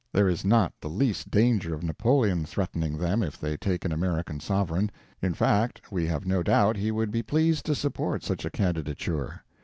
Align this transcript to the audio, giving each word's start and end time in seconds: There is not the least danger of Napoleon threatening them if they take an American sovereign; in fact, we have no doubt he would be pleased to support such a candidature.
There 0.11 0.27
is 0.27 0.43
not 0.43 0.73
the 0.81 0.87
least 0.89 1.29
danger 1.29 1.75
of 1.75 1.83
Napoleon 1.83 2.43
threatening 2.43 2.97
them 2.97 3.21
if 3.21 3.39
they 3.39 3.55
take 3.55 3.85
an 3.85 3.91
American 3.91 4.39
sovereign; 4.39 4.89
in 5.21 5.35
fact, 5.35 5.91
we 5.91 6.07
have 6.07 6.25
no 6.25 6.41
doubt 6.41 6.75
he 6.75 6.89
would 6.89 7.11
be 7.11 7.21
pleased 7.21 7.67
to 7.67 7.75
support 7.75 8.23
such 8.23 8.43
a 8.43 8.49
candidature. 8.49 9.43